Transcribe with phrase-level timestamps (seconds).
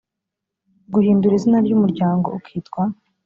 [0.93, 2.83] guhindura izina ry umuryango ukitwa